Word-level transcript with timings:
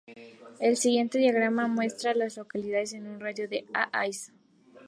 El 0.59 0.77
siguiente 0.77 1.19
diagrama 1.19 1.67
muestra 1.67 2.09
a 2.09 2.15
las 2.15 2.35
localidades 2.37 2.93
en 2.93 3.05
un 3.05 3.19
radio 3.19 3.47
de 3.47 3.67
de 3.67 3.67
Hays. 3.91 4.33